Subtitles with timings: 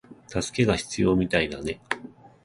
[0.27, 1.79] 助けが必要みたいだね